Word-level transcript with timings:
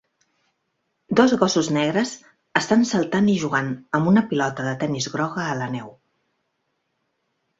Dos 1.19 1.33
gossos 1.41 1.67
negres 1.75 2.13
estan 2.61 2.87
saltant 2.93 3.29
i 3.35 3.37
jugant 3.43 3.69
amb 3.99 4.09
una 4.13 4.23
pilota 4.31 4.65
de 4.69 4.73
tenis 4.85 5.09
groga 5.17 5.47
a 5.51 5.59
la 5.63 5.67
neu. 5.75 5.93